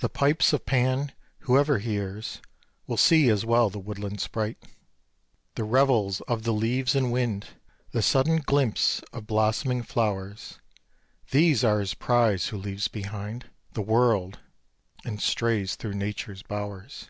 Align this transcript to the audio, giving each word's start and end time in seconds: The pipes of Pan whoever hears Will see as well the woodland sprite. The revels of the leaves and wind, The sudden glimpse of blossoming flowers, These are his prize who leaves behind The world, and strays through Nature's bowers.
The 0.00 0.10
pipes 0.10 0.52
of 0.52 0.66
Pan 0.66 1.12
whoever 1.38 1.78
hears 1.78 2.42
Will 2.86 2.98
see 2.98 3.30
as 3.30 3.46
well 3.46 3.70
the 3.70 3.78
woodland 3.78 4.20
sprite. 4.20 4.62
The 5.54 5.64
revels 5.64 6.20
of 6.28 6.42
the 6.42 6.52
leaves 6.52 6.94
and 6.94 7.10
wind, 7.10 7.46
The 7.90 8.02
sudden 8.02 8.42
glimpse 8.42 9.00
of 9.14 9.26
blossoming 9.26 9.82
flowers, 9.82 10.58
These 11.30 11.64
are 11.64 11.80
his 11.80 11.94
prize 11.94 12.48
who 12.48 12.58
leaves 12.58 12.88
behind 12.88 13.46
The 13.72 13.80
world, 13.80 14.38
and 15.02 15.18
strays 15.18 15.76
through 15.76 15.94
Nature's 15.94 16.42
bowers. 16.42 17.08